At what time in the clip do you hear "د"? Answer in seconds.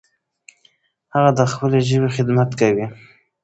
1.39-1.41